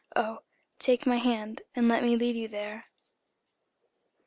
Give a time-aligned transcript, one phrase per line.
[0.15, 0.39] Oh,
[0.79, 2.85] take my hand and let me lead you there.